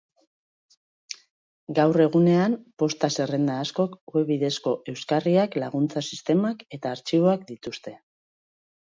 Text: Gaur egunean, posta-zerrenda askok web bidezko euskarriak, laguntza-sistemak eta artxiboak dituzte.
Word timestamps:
Gaur 1.79 2.03
egunean, 2.05 2.55
posta-zerrenda 2.83 3.57
askok 3.65 3.93
web 4.15 4.25
bidezko 4.31 4.73
euskarriak, 4.95 5.59
laguntza-sistemak 5.65 6.65
eta 6.79 6.95
artxiboak 6.97 7.45
dituzte. 7.53 7.95